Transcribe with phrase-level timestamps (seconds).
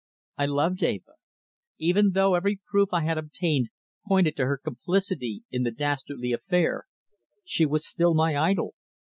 [0.39, 1.11] I loved Eva.
[1.77, 3.69] Even though every proof I had obtained
[4.07, 6.85] pointed to her complicity in the dastardly affair,
[7.45, 8.73] she was still my idol.